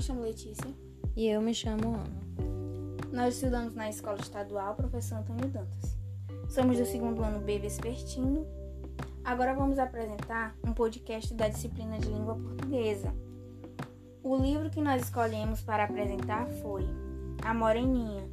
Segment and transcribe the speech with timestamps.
[0.00, 0.74] me chamo Letícia.
[1.14, 3.12] E eu me chamo Ana.
[3.12, 5.94] Nós estudamos na Escola Estadual Professor Antônio Dantas.
[6.48, 8.46] Somos do segundo ano B Vespertino.
[9.22, 13.12] Agora vamos apresentar um podcast da disciplina de língua portuguesa.
[14.22, 16.88] O livro que nós escolhemos para apresentar foi
[17.44, 18.26] A Moreninha,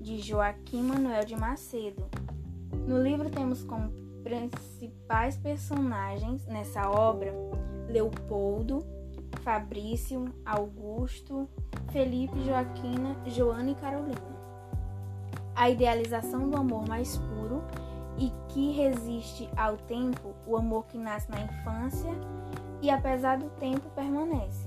[0.00, 2.10] de Joaquim Manuel de Macedo.
[2.88, 3.92] No livro temos como
[4.24, 7.32] principais personagens nessa obra
[7.88, 8.84] Leopoldo,
[9.44, 11.46] Fabrício, Augusto,
[11.92, 14.34] Felipe, Joaquina, Joana e Carolina.
[15.54, 17.62] A idealização do amor mais puro
[18.18, 22.10] e que resiste ao tempo, o amor que nasce na infância
[22.80, 24.66] e apesar do tempo permanece.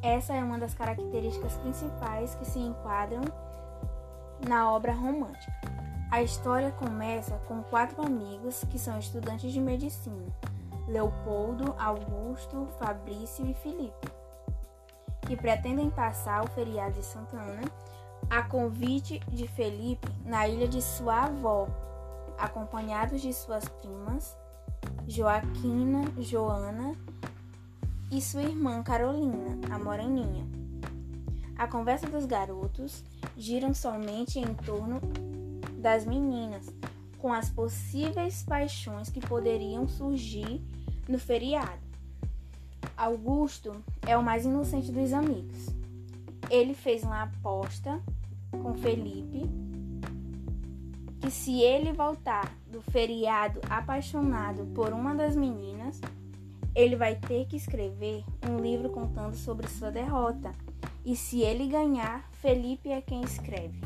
[0.00, 3.22] Essa é uma das características principais que se enquadram
[4.48, 5.52] na obra romântica.
[6.10, 10.32] A história começa com quatro amigos que são estudantes de medicina
[10.86, 14.08] Leopoldo, Augusto, Fabrício e Felipe,
[15.22, 17.62] que pretendem passar o feriado de Santa Ana
[18.30, 21.68] a convite de Felipe na ilha de sua avó,
[22.38, 24.36] acompanhados de suas primas
[25.06, 26.96] Joaquina, Joana
[28.10, 30.46] e sua irmã Carolina, a Moreninha.
[31.56, 33.04] A conversa dos garotos
[33.36, 35.00] gira somente em torno
[35.78, 36.66] das meninas,
[37.18, 40.62] com as possíveis paixões que poderiam surgir
[41.08, 41.82] no feriado.
[42.96, 43.72] Augusto
[44.06, 45.68] é o mais inocente dos amigos.
[46.50, 48.00] Ele fez uma aposta
[48.50, 49.48] com Felipe
[51.24, 55.98] que se ele voltar do feriado apaixonado por uma das meninas,
[56.74, 60.52] ele vai ter que escrever um livro contando sobre sua derrota.
[61.02, 63.80] E se ele ganhar, Felipe é quem escreve.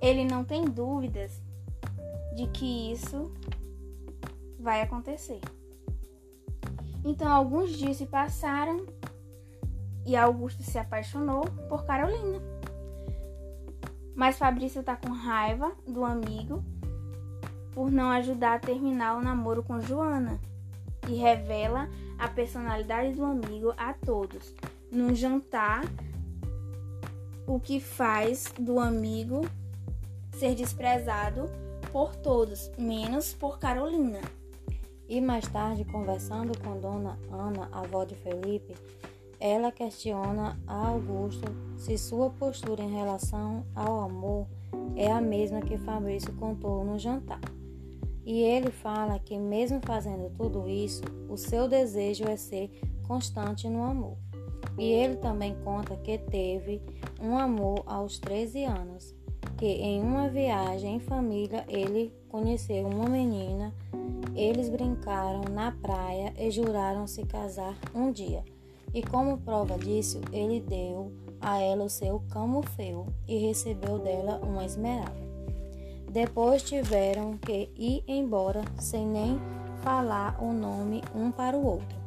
[0.00, 1.38] Ele não tem dúvidas
[2.34, 3.30] de que isso
[4.64, 5.40] vai acontecer.
[7.04, 8.86] Então, alguns dias se passaram
[10.06, 12.40] e Augusto se apaixonou por Carolina.
[14.16, 16.64] Mas Fabrício está com raiva do amigo
[17.72, 20.40] por não ajudar a terminar o namoro com Joana
[21.08, 21.88] e revela
[22.18, 24.54] a personalidade do amigo a todos.
[24.90, 25.82] Num jantar,
[27.46, 29.42] o que faz do amigo
[30.32, 31.50] ser desprezado
[31.92, 34.20] por todos, menos por Carolina.
[35.08, 38.74] E mais tarde, conversando com Dona Ana, avó de Felipe,
[39.38, 44.46] ela questiona a Augusto se sua postura em relação ao amor
[44.96, 47.40] é a mesma que Fabrício contou no jantar.
[48.24, 52.70] E ele fala que, mesmo fazendo tudo isso, o seu desejo é ser
[53.06, 54.16] constante no amor.
[54.78, 56.80] E ele também conta que teve
[57.20, 59.14] um amor aos 13 anos
[59.66, 63.72] em uma viagem em família ele conheceu uma menina,
[64.34, 68.44] eles brincaram na praia e juraram se casar um dia.
[68.92, 74.64] E como prova disso, ele deu a ela o seu camufeu e recebeu dela uma
[74.64, 75.24] esmeralda.
[76.10, 79.40] Depois tiveram que ir embora sem nem
[79.82, 82.04] falar o nome um para o outro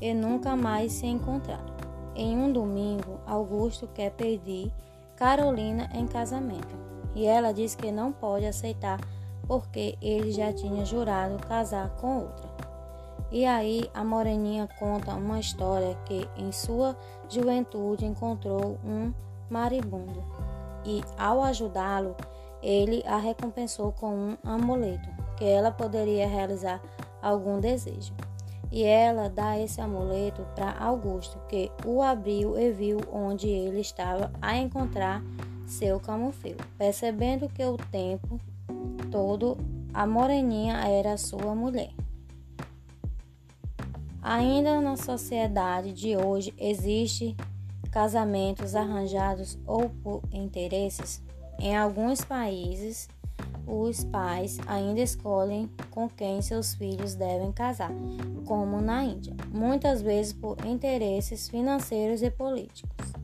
[0.00, 1.74] e nunca mais se encontraram.
[2.14, 4.72] Em um domingo, Augusto quer pedir
[5.20, 6.74] Carolina em casamento.
[7.14, 8.98] E ela diz que não pode aceitar
[9.46, 12.48] porque ele já tinha jurado casar com outra.
[13.30, 16.96] E aí a Moreninha conta uma história que em sua
[17.28, 19.12] juventude encontrou um
[19.50, 20.24] maribundo
[20.86, 22.16] e ao ajudá-lo,
[22.62, 26.80] ele a recompensou com um amuleto que ela poderia realizar
[27.20, 28.14] algum desejo
[28.70, 34.30] e ela dá esse amuleto para Augusto, que o abriu e viu onde ele estava
[34.40, 35.22] a encontrar
[35.66, 36.56] seu camufeu.
[36.78, 38.40] Percebendo que o tempo
[39.10, 39.56] todo
[39.92, 41.90] a moreninha era sua mulher.
[44.22, 47.36] Ainda na sociedade de hoje existe
[47.90, 51.22] casamentos arranjados ou por interesses.
[51.58, 53.08] Em alguns países
[53.70, 57.92] os pais ainda escolhem com quem seus filhos devem casar,
[58.44, 63.19] como na Índia, muitas vezes por interesses financeiros e políticos.